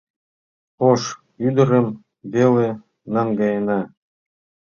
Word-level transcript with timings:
Ош 0.89 1.01
ӱдырым 1.47 1.87
веле 2.33 2.67
наҥгаена. 3.13 3.79